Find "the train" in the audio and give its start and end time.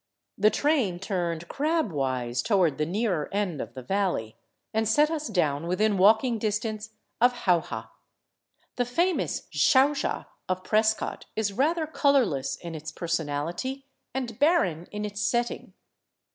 0.35-0.97